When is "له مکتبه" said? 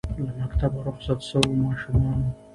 0.25-0.77